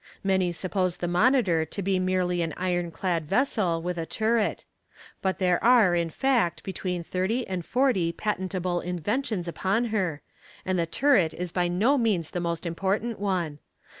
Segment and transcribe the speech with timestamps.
[0.23, 4.65] Many suppose the Monitor to be merely an iron clad vessel, with a turret;
[5.21, 10.23] but there are, in fact, between thirty and forty patentable inventions upon her,
[10.65, 13.59] and the turret is by no means the most important one.